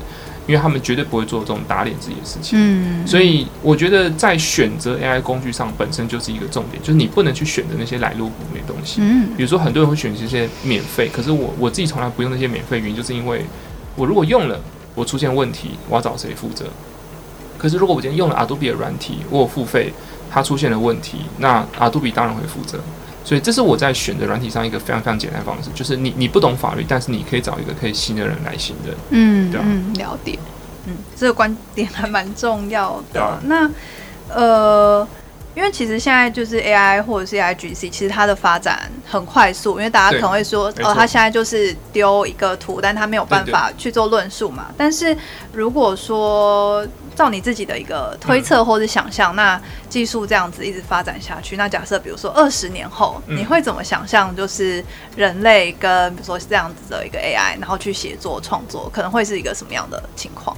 [0.51, 13.45] 因为他们绝对不会做这种打脸自己的事情，嗯，所以我觉得在选择 AI 工具上本身就是一个重点，就是你不能去选择那些来路不明的东西，嗯，比如说很多人会选择一些免费，可是我我自己从来不用那些免费，原因就是因为
[13.95, 14.59] 我如果用了，
[14.93, 16.65] 我出现问题，我要找谁负责？
[17.57, 19.93] 可是如果我今天用了 Adobe 的软体，我有付费，
[20.29, 22.77] 它出现了问题，那 Adobe 当然会负责。
[23.23, 28.95] 所以这是我在选择软体上一个非常非常简单的方式，就是你你不懂法律，但是你可以找一个可以信的人来信任。
[29.09, 30.37] 嗯，对啊，嗯，了解。
[30.85, 33.21] 嗯，这个观点还蛮重要的。
[33.21, 33.39] 啊。
[33.45, 33.69] 那
[34.29, 35.07] 呃。
[35.53, 39.71] 因为其实现在就是 AI 或者是 AIGC，其实它的发展很快速。
[39.71, 44.67] 因为大家可能会说，哦，它现在就是丢一个图，但它没有办法去做论述嘛。
[44.77, 45.15] 但是
[45.51, 54.35] 如果说照你自己的一个推测或者想象，那技术这样子一直发展下去，那假设比如说二十年后，你会怎么想象？
[54.35, 54.83] 就是
[55.15, 60.55] 人类跟比如说这样子的一个 AI，然后去写作创作，可能会是一个什么样的情况？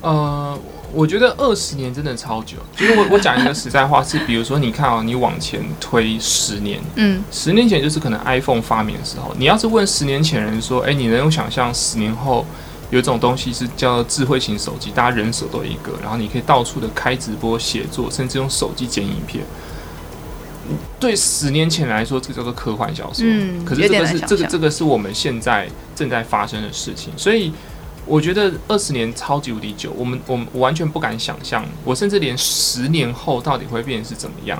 [0.00, 0.58] 呃。
[0.90, 12.42] 我觉得二十年真的超久，就是我 我讲一个实在话是，比如说你看哦，你往前推十年，嗯，十年前就是可能 iPhone 发明的时候，你要是问十年前人说，哎，你能够想象十年后
[12.90, 19.44] 有一种东西是叫智慧型手机，大家人手都有一个，然后你可以到处的开直播、写作，甚至用手机剪影片。
[21.00, 27.52] 对十年前来说，这个叫做科幻小说，嗯，可是这个是这个这个是我们现在正在发生的事情，所以。
[28.10, 34.58] 我觉得二十年超级无敌久，我们我们完全不敢想象，我甚至连十年后到底会变成是怎么样。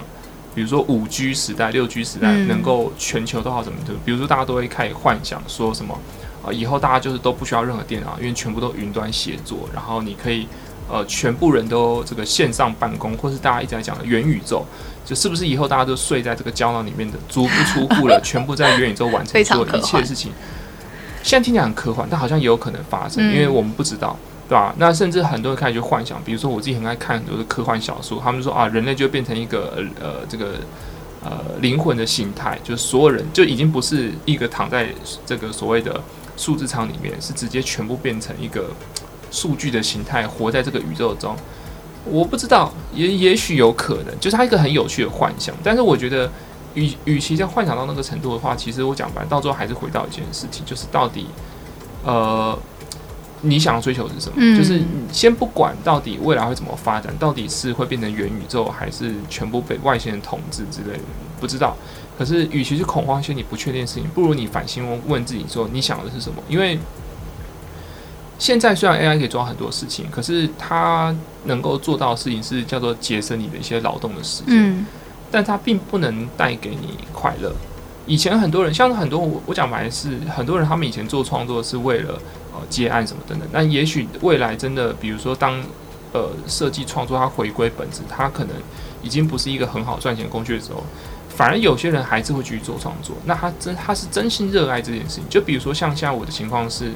[0.55, 3.95] 比如说五 G 时代、六 G 时代能够全球都好怎么的？
[4.05, 5.99] 比如说大家都会开始幻想说什么
[6.49, 10.47] 啊，以后大家就是都不需要任何电脑，因为全部都云端协作，然后你可以
[10.91, 14.65] 呃全部人都这个线上办公，或是大家一直在讲的元宇宙，
[15.05, 20.33] 就是不是以后大家都睡在这个胶囊里面的，足不出户了， 全部在元宇宙完成所有一切事情。
[21.23, 24.17] 现在听起来很科幻，但好像也有可能发生，因为我们不知道，
[24.49, 24.73] 对吧？
[24.79, 30.53] 那甚至很多人开始去幻想，比如说我自己很爱看很多的科幻小说，他们说啊，人类就变成一个呃这个
[31.23, 34.89] 呃灵魂的形态，就是所有人就已经不是一个躺在
[35.27, 36.01] 这个所谓的
[36.39, 38.71] 数字舱里面，是直接全部变成一个
[39.31, 41.37] 数据的形态，活在这个宇宙中。
[42.07, 46.31] 我不知道，也也许有可能，就是它一个很有趣的幻想，但是我觉得。
[46.75, 51.27] 与与其在幻想到那个程度的话，其实我讲白，到最后还是回到一件事情，就是到底，
[52.05, 52.57] 呃，
[53.41, 54.35] 你想要追求的是什么？
[54.37, 61.05] 嗯、就是先不管到底未来会怎么发展，到底是会变成元宇宙，还是全部被外星人统治之类的，
[61.41, 61.75] 不知道。
[62.19, 66.43] 可是，与其是恐慌一些你不确定的事情，不如你反心问问自己说，你想的是什么？
[66.49, 66.77] 因为
[68.39, 74.55] 现在虽然 AI 可以做到很多事情，可是它能够做到的事情是叫做节省你的一些劳动的时间。
[74.55, 74.87] 嗯
[75.31, 77.55] 但它并不能带给你快乐。
[78.07, 82.15] 以前很多人，像很多我我讲白的是，很多人他们以前做创作是为了
[82.55, 83.47] 呃接案什么等等。
[83.53, 85.63] 但也许未来真的，比如说当
[86.15, 88.57] 呃设计创作它回归本质，它可能
[89.03, 90.83] 已经不是一个很好赚钱工具的时候，
[91.39, 93.17] 反而有些人还是会继续做创作。
[93.25, 95.25] 那他真他是真心热爱这件事情。
[95.31, 96.93] 就比如说像现在我的情况是。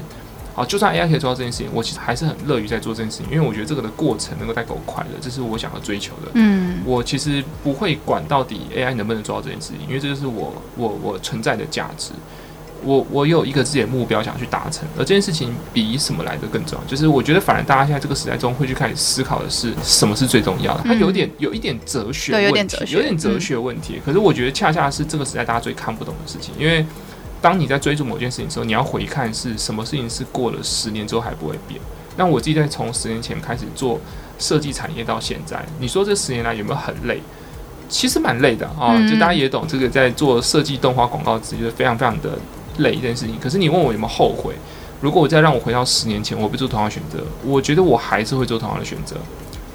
[0.55, 6.29] 好，就算 AI 可以做到这件事情，我其实还是很乐于在做这件事情，因为我觉得这个的过程能够带给我快乐，这是我想要追求的。
[6.35, 12.11] 嗯，我其实不会管到底 AI 能不能做到这件事情，因为这就是我我我存在的价值。
[12.85, 16.85] 我我有一个自己的目标想去达成，而这件事情比什么来的更重要。
[16.85, 20.81] 就是我觉得，反而大家现在这个时代中会去开始思考的是什么是最重要的。
[20.85, 24.01] 它有点有一点哲学问题，有点哲学，有点哲学问题。
[24.05, 26.85] 可是我觉得恰恰是这个时代大家最看不懂的事情，因为。
[27.41, 31.77] 当你在追逐某件事情的时候，你要回看是什么事情是过了十年之后还不会变。
[32.15, 33.99] 那我自己在从十年前开始做
[34.39, 37.21] 设计产业到现在，你说这十年来有没有很累？
[37.89, 39.09] 其实蛮累的啊、哦。
[39.09, 42.39] 就大家也懂，这个在做设计动画广告词，就是非常非常的
[42.77, 43.37] 累这件事情。
[43.39, 44.53] 可是你问我有没有后悔？
[45.01, 49.17] 如果我再让我回到十年前，我不做同样选择，我觉得我还是会做同样的选择。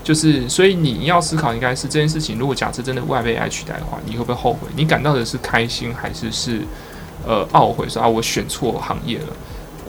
[0.02, 4.60] 就是，所以你要思考应该是这件事情，如果假设真的未来被 AI 取代的话，你会不会后悔？
[4.74, 6.62] 你感到的是开心，还是是
[7.26, 7.86] 呃懊悔？
[7.86, 9.26] 说啊，我选错行业了。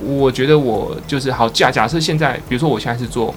[0.03, 3.33] 我觉得我就是好假假设现在，比如说我现在是做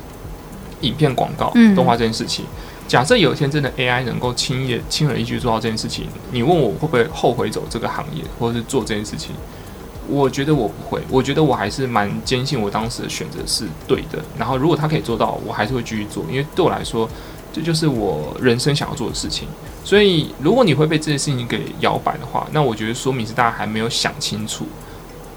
[0.81, 2.45] 影片广告、动画这件事情。
[2.89, 9.31] 假设有一天真的 AI 能够轻易、轻而易举做到这件事情，你问我会不会后悔走这个行业，或者是做这件事情？
[10.13, 14.23] 我觉得我不会，我觉得我还是蛮坚信我当时的选择是对的。
[14.39, 17.09] 然后如果他可以做到，我还是会继续做，因为对我来说，
[17.53, 19.49] 这就是我人生想要做的事情。
[19.85, 24.67] 所以如果你会被这件事情给摇摆的话，那我觉得说明是大家还没有想清楚。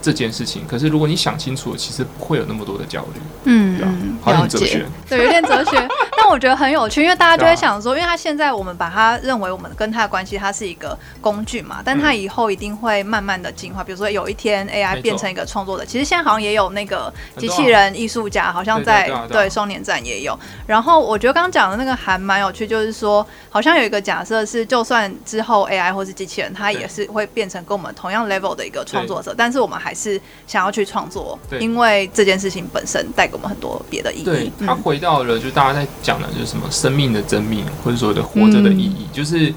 [0.01, 3.19] 这件事情，可是如果你想清楚了，其实不会有那么多的焦虑。
[3.45, 5.87] 嗯，对啊，好像哲学，对，有点哲学。
[6.25, 13.83] 但我觉得很有趣，因为大家就会想说，因为他现在我们把他认为我们跟他的关系，它是一个工具嘛，但他以后一定会慢慢的进化。
[13.83, 20.35] 比如说有一天 AI 变成一个创作者，其实现在好像也有那个机器人艺术家，好像在对双年展也有。
[20.65, 34.23] 然后我觉得刚刚讲的那个还蛮有趣，就是说好像有一个假设是，就算之后 AI 或是机器人，它也是会变成跟我们同样 level 的一个创作者，但是我们还是想要去创作，因为这件事情本身带给我们很多别的意义。
[34.23, 39.05] 对，他回到了，就大家在讲的，就是什么生命的真命，或者说的活着的意义。
[39.07, 39.53] 嗯、就是，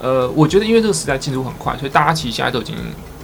[0.00, 2.74] 呃，我觉得因为这个时代进度很快，所以大家其实现在都已经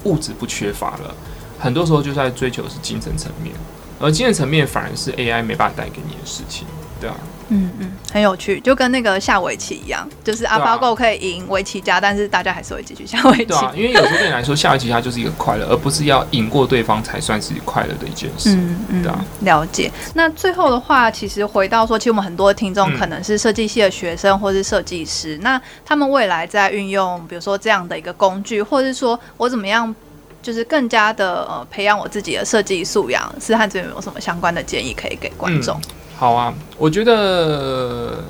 [0.05, 1.15] 物质不缺乏了，
[1.59, 3.55] 很多时候就在追求的是精神层面，
[4.03, 6.67] 而经验层面反而是 AI 没办法带给你的事情，
[7.01, 7.17] 对啊。
[7.55, 13.45] 嗯嗯，很有趣，就跟那个下围棋一样，就是 AlphaGo 可以赢围棋家，但是大家还是会继续下围棋。
[13.45, 18.55] 对啊，因为有时候对你来说，下围棋它就是一个快乐，而不是要赢过对方才算是快乐的一件事。
[18.55, 19.93] 嗯嗯，对啊，了解。
[20.15, 29.95] 那最后的话，其实回到说，其实我们很多听众可能是设计系的学生或是设计师，嗯、那他们未来在运用，比如说这样的一个工具，或者是说我怎么样，
[30.43, 35.77] 就是更加的呃培养我自己的设计素养，思翰这边有没有什么相关的建议可以给观众？
[35.79, 38.23] 嗯好啊，我觉得，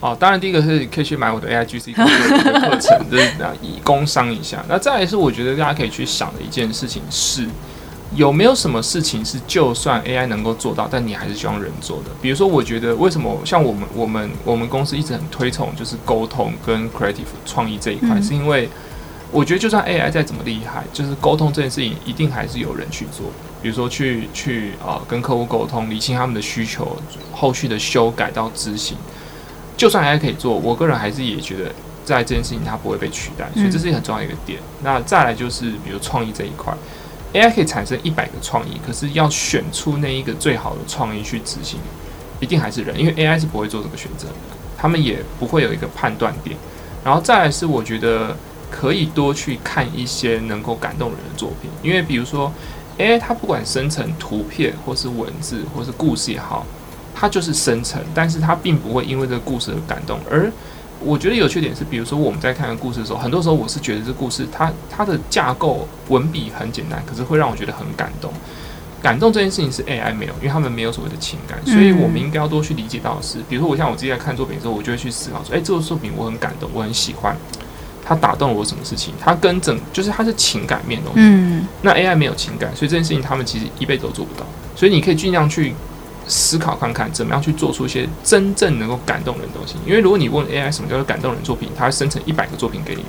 [0.00, 3.24] 哦，当然第一个是可以去买我的 AIGC 的课程，就是
[3.62, 4.62] 以工商一下。
[4.68, 7.48] 那再来是我觉得大家可以去想的一件事情是，
[8.14, 12.10] 有没有什么事情是就算 AI 能够做到，但你还是希望人做的？
[12.20, 18.68] 比如说，我觉得为什么像我们我们我们公司一直很推崇就是沟通跟 creative 创意这一块，是因为。
[19.32, 23.26] 我觉得就算 AI 再怎么厉害，就是沟通这件事情一定还是有人去做。
[23.62, 26.96] 比如说去去啊、呃、跟客户沟通，理清他们的需求，
[27.30, 28.96] 后续的修改到执行，
[29.76, 31.70] 就算 AI 可以做，我个人还是也觉得
[32.04, 34.58] 在这件事情它不会被取代，所以这是一个很重要的一个点。
[34.58, 36.74] 嗯、那再来就是比如创意这一块
[37.34, 41.78] ，AI 可以产生一百个创意，可是要选出那一个最好的创意去执行，
[42.40, 44.34] 一定还是人，因为 AI 是不会做这个选择的，
[44.76, 46.56] 他们也不会有一个判断点。
[47.04, 48.36] 然后再来是我觉得。
[48.70, 52.52] 可以多去看一些能够感动人的作品，因为比如说
[52.98, 56.64] ，AI 它不管生成图片或是文字或是故事也好，
[57.14, 60.18] 它就是生成，但是它并不会因为这个故事而感动。
[60.30, 60.50] 而
[61.02, 68.32] 我觉得有缺点是，比如说我们在看个故事的时候，很多时候我是觉得这故事它它的架构文笔很简单，可是会让我觉得很感动。
[69.02, 77.34] 感动这件事情是 AI 没有，因为他们没有所谓的情感，所以我们应该要多去理解到的是，比如说我像我自己在看作品的时候，我就会去思考说，诶，这个作品我很感动，我很喜欢。
[78.10, 79.14] 他打动了我什么事情？
[79.20, 81.20] 它跟整就是它是情感面的东西。
[81.22, 84.44] 嗯，那 AI 没有情感，所以这件事情他们其实一辈子都做不到。
[84.74, 85.72] 所以你可以尽量去
[86.26, 89.76] 思考看看，怎么样去做出一些真正能够感动人的东西。
[89.86, 93.04] 因为如果你问 AI 什么叫做感动人作品，它会生成一百个作品给你，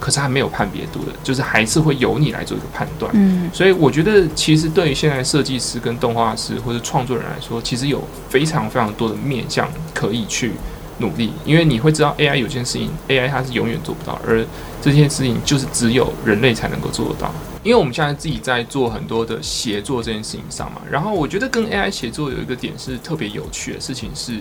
[0.00, 3.08] 可是还没有判别度的，就是还是会由你来做一个判断。
[3.14, 10.54] 嗯，所以我觉得其实对于现在设计师跟动画师或者创作人来说，其实有非常非常多的面向可以去。
[10.98, 14.44] 努力，因为你会知道 AI 有件事情，AI 它是永远做不到，而
[14.80, 17.32] 这件事情就是只有人类才能够做得到。
[17.62, 24.38] 因为我们现在自己在做很多的协作这件事情上嘛，然后我觉得跟 AI 协作有一个点是特别有趣的事情是，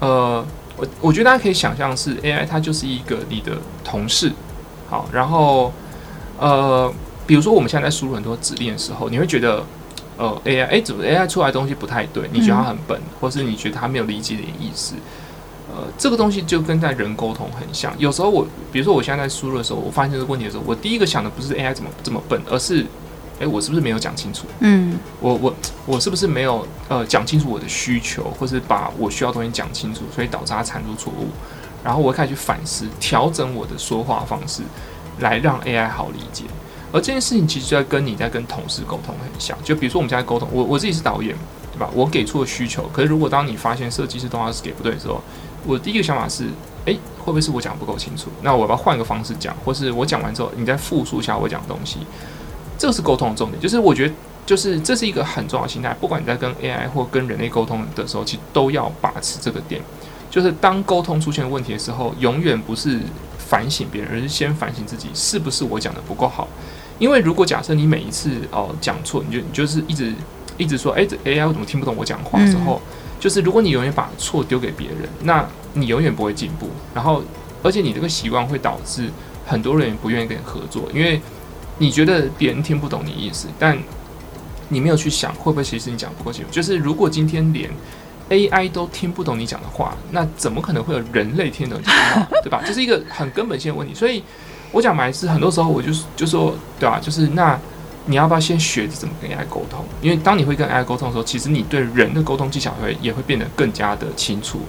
[0.00, 0.44] 呃，
[0.76, 4.32] 我我觉得大家可以想象是 AI 它就是一个你的同事，
[4.88, 5.72] 好，然后
[6.38, 6.90] 呃，
[7.26, 9.62] 比如说我们现在在输入很多指令的时候，你会觉得
[10.16, 14.94] 呃 AI 哎怎么 AI 出来的东西不太对，你觉得它很笨，或是你觉得它没有理解你的意思。
[15.72, 17.94] 呃，这个东西就跟在人沟通很像。
[17.98, 22.84] 有时候我，比如说我现在在输入的时候，我发现这个问题的时候，我第一个想的不是 AI 怎么这么笨，而是，
[23.38, 24.46] 诶，我是不是没有讲清楚？
[24.60, 25.54] 嗯，我我
[25.86, 31.28] 我是不是没有呃讲清楚我的需求，或是把我需要的东西讲清楚，所以导致它产出错误。
[31.84, 34.62] 然后我开始去反思，调整我的说话方式，
[35.20, 36.44] 来让 AI 好理解。
[36.92, 39.56] 而这件事情其实就在跟你在跟同事沟通很像。
[39.62, 41.34] 就比如说我们现在沟通，我我自己是导演，
[41.72, 41.88] 对吧？
[41.94, 45.22] 我给出了需求，可是如果当你发现设计师、动画是给不对的时候，
[45.66, 46.44] 我第一个想法是，
[46.84, 48.30] 诶，会不会是我讲不够清楚？
[48.42, 51.98] 那我要不要换个方式讲，或是我讲完之后，你再复述一下我讲的东西。
[52.78, 54.14] 这个是沟通的重点，就是我觉得
[54.46, 59.82] 就是这是一个很重要的心态，不管你在跟 AI 或跟人类沟通的时候，其实都要把持这个点，
[60.30, 62.98] 就是当沟通出现问题的时候，永远不是
[63.36, 66.48] 反省别人，而是先反省自己是不是我讲的不够好。
[66.98, 70.14] 因为如果假设你每一次哦讲错，你就你就是一直
[70.56, 76.68] 一直说，哎，这 AI 我怎么听不懂我讲话的时候，嗯、就是如果你永远把错丢给别人，那你永远不会进步。
[76.92, 77.22] 然后，
[77.62, 79.08] 而且你这个习惯会导致
[79.46, 81.20] 很多人也不愿意跟你合作，因为。
[81.82, 83.74] 你觉得别人听不懂你意思，但
[84.68, 86.50] 你没有去想会不会其实你讲不够清楚。
[86.50, 87.70] 就是如果今天连
[88.28, 92.60] AI 都听不懂你讲的话，那怎么可能会有人类听懂你的话，对吧？
[92.68, 93.94] 这是一个很根本性的问题。
[93.94, 94.22] 所以
[94.72, 97.00] 我讲白是很多时候我就是就说，对吧？
[97.00, 97.58] 就是那
[98.10, 99.84] 你要不要先学着怎么跟 AI 沟通？
[100.02, 104.60] 因为当你会跟 AI 沟通的时候，其实你对人的沟通技巧会也会变得更加的清楚，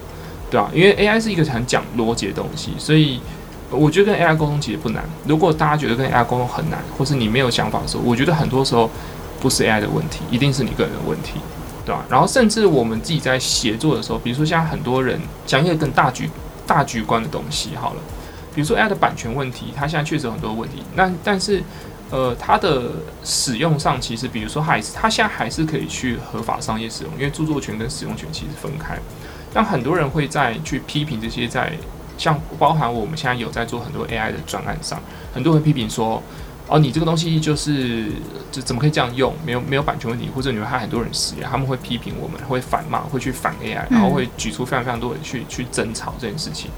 [0.50, 0.70] 对吧？
[0.72, 3.20] 因为 AI 是一个很讲逻辑的东西，所以。
[3.74, 5.02] 我觉得跟 AI 沟通其实不难。
[5.26, 8.90] 如果大家觉得跟 AI 沟通很难，或是你没有想法的时候，我觉得很多时候
[9.40, 11.40] 不是 AI 的问题，一定是你个人的问题，
[11.86, 12.04] 对吧？
[12.10, 16.28] 然后甚至我们自己在协作的时候，比如说现在很多人讲一个更大局、
[16.66, 18.02] 大局观的东西，好了，
[18.54, 20.82] 比如说 AI 的版权问题，它现在确实有很多问题。
[20.94, 21.62] 那但是，
[22.12, 22.92] 呃，它的
[23.24, 28.96] 使用上其实，比如说它还是它现在还是可以去合法商业使用，因为著作权跟使用权其实分开。
[29.52, 31.72] 但很多人会在去批评这些在。
[32.18, 35.00] 像包含我们现在有在做很多 AI 的专案上，
[35.34, 36.22] 很多人批评说，
[36.68, 38.12] 哦，你这个东西就是
[38.52, 39.34] 就怎么可以这样用？
[39.44, 46.70] 没有没有版权问题，或者你会害很多人失业，他们会批评我们，会反骂，会去反 AI，然后会举出非常非常多的去去争吵这件事情。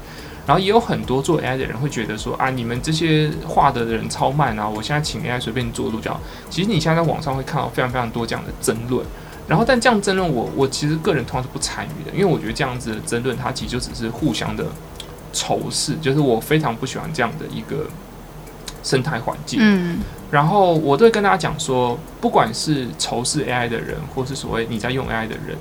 [0.45, 4.67] 然后也有很多做 AI 的人会觉得说，啊，你们这些画的人超慢啊！
[4.67, 6.19] 我现在请 AI 随便做都这样。
[6.49, 9.05] 其实你现在在网上会看到非常非常多这样的争论。
[9.47, 14.65] 然后但这样争论我，我我其实个人通常是不参与的，因为我觉得这样子的争论，它其实就只是互相的。
[15.37, 17.85] 仇视，就是我非常不喜欢这样的一个
[18.81, 19.59] 生态环境。
[19.61, 19.99] 嗯，
[20.31, 25.57] 然后我都会跟大家讲说，不管是仇视 AI 的人，或是所谓你在用 AI 的人，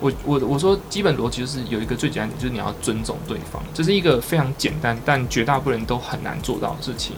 [0.00, 7.16] 我我我说基本逻辑就是有一个最简单的，就是你要尊重对方，这是一个非常简单，但绝大部分人都很难做到的事情。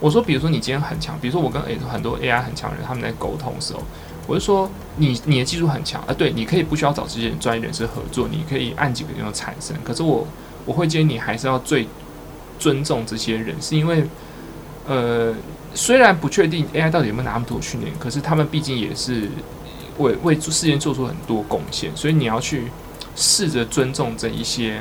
[0.00, 3.82] 我说，比如说你今天很强，比如说我跟很多 AI 很强人他们在沟通的时候，
[4.26, 10.26] 我就说你你的技术很强啊，对，你可以不需要找这些专业人士合作，你可以按几个键就产生，可是我。
[10.66, 11.86] 我会建议你还是要最
[12.58, 14.02] 尊重这些人，是因为，
[14.88, 15.30] 呃，
[15.74, 19.28] 虽然不确定 AI 到底有没有拿那么多训练，可是他们毕竟也是
[19.98, 22.64] 为为世界做出很多贡献，所以你要去
[23.16, 24.80] 试着尊重这一些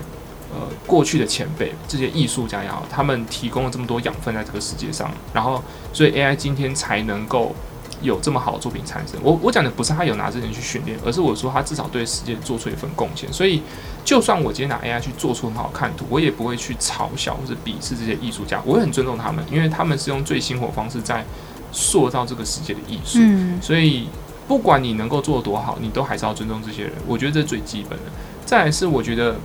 [0.51, 7.55] 呃过去的前辈，这些艺术家也好，他们提供了这么多养分在这个世界上，然后所以 AI 今天才能够。
[8.01, 13.31] 有这么好的作品产生，我我讲的不是他有拿这些人去训练，而是我说他至少对世界做出一份贡献。
[13.31, 13.61] 所以，
[14.03, 21.23] 就算我今天拿 AI 去做出很好看图，我也不会去嘲笑或者鄙视这些艺术家，我会很尊重他们，因为他们是用最辛苦的方式在
[21.71, 23.19] 塑造这个世界的艺术。
[23.21, 23.57] 嗯。
[23.61, 24.09] 所以，
[24.47, 26.93] 不管你能够做多好，你都还是要尊重这些人。
[27.07, 28.05] 我觉得这是最基本的。
[28.45, 29.35] 再来是，我觉得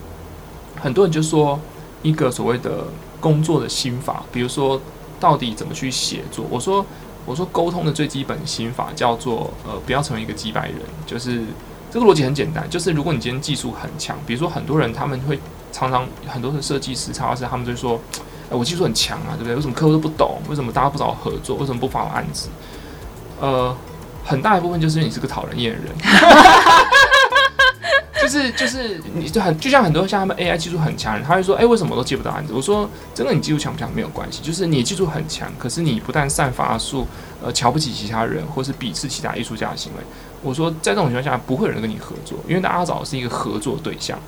[0.81, 1.59] 很多人就说
[2.03, 2.85] 一个所谓的
[3.21, 4.81] 工作的心法，比如说
[5.19, 6.85] 到底怎么去写作，我说。
[7.27, 11.45] 我说沟通的最基本心法叫做呃，不要成为一个几百人，就是
[11.91, 15.39] 这个逻辑很简单，就是如果你今天技术很强，比如说很多人他们会
[15.71, 18.01] 常常很多的设计师、插画师，他们就说，
[18.51, 19.55] 哎，我技术很强啊，对不对？
[19.55, 20.39] 为什么客户都不懂？
[20.49, 21.55] 为什么大家不找我合作？
[21.57, 22.49] 为什么不发我案子？
[23.39, 23.77] 呃，
[24.29, 25.89] 很大一部分就是因为你是个讨人厌的人。
[28.21, 32.53] 就 是就是，你就很就像很多像他们 AI 技术很强人，他会说，哎、为什么我都接不到案子？
[32.53, 37.07] 我说，真的，你技术强不强没有关系，就是你技术很强，可是你不但散发出
[37.43, 40.03] 呃瞧不起其他人，或是鄙视其他艺术家的行为。
[40.43, 44.19] 我说，在这种情况下，不会有人跟你合作，因为大家找的是一个合作对象。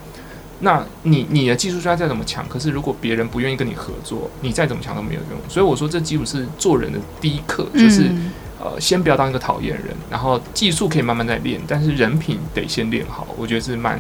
[0.61, 5.39] 那你你的技术虽然再怎么强，可是如果别人不愿意跟你合作，你再怎么强都没有用。
[5.47, 8.11] 所以我说，这基本是做人的第一课，就是。
[8.63, 13.99] 呃，先不要当一个讨厌人，然后技术可以慢慢再练，但是人品得先练好，我觉得是蛮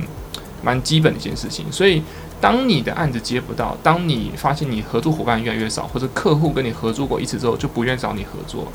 [0.63, 1.65] 蛮基本的一件事情。
[1.73, 2.03] 所以，
[2.43, 8.71] 当你的案子接不到，当你发现你合作伙伴越来越少，或者客户跟你合作过一次之后就不愿意找你合作，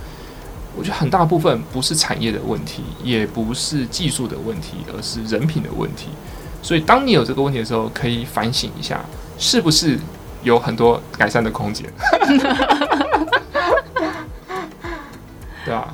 [0.75, 6.07] 我觉得很大部分不是产业的问题，也不是技术的问题，而是人品的问题。
[6.63, 8.99] 所以，当你有这个问题的时候，可以反省一下，
[9.37, 9.99] 是不是
[10.41, 11.87] 有很多改善的空间。
[15.65, 15.93] 对啊，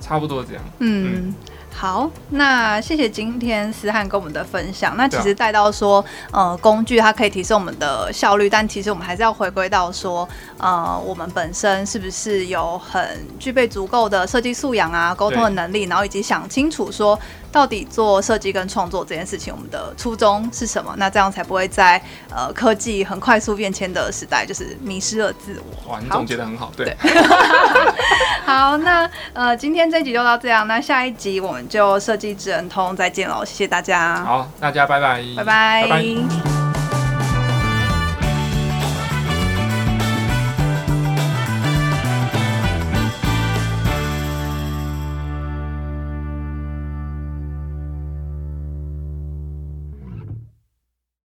[0.00, 0.62] 差不多这样。
[0.78, 1.34] 嗯，
[1.72, 4.96] 好，那谢谢今天思翰跟我们的分享。
[4.96, 17.18] 那其实带到说，呃，工具它可以提升我们的效率，但其实我们还是要回归到说，呃，我们本身是不是有很具备足够的设计素养啊、沟通的能力，然后以及想清楚说，
[17.50, 20.94] 到底做设计跟创作这件事情，我们的初衷是什么？
[20.98, 25.92] 那这样才不会在呃科技很快速变迁的时代，就是迷失了自我。
[25.92, 26.86] 哇，你总结得很好，对。
[26.86, 27.10] 对
[28.44, 31.60] 好，那呃，今天这一集就到这样，那下一集我们。
[31.70, 34.24] 就设计智能通再见喽，谢谢大家。
[34.24, 35.82] 好，大家拜拜，拜拜。
[35.82, 36.59] 拜拜。